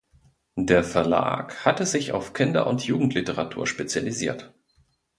Der 0.57 0.83
Verlag 0.83 1.63
hatte 1.63 1.85
sich 1.85 2.11
auf 2.11 2.33
Kinder- 2.33 2.65
und 2.65 2.83
Jugendliteratur 2.83 3.67
spezialisiert. 3.67 4.51